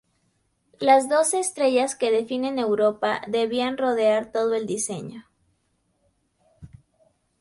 Las 0.79 1.09
doce 1.09 1.39
estrellas 1.39 1.93
que 1.95 2.09
definen 2.09 2.57
Europa 2.57 3.21
debían 3.27 3.77
rodear 3.77 4.31
todo 4.31 4.55
el 4.55 4.65
diseño. 4.65 5.29